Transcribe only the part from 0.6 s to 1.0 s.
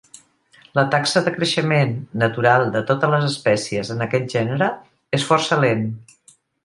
La